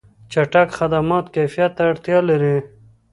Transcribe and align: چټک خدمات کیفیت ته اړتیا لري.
چټک 0.31 0.69
خدمات 0.77 1.25
کیفیت 1.35 1.71
ته 1.77 1.83
اړتیا 1.89 2.19
لري. 2.29 2.57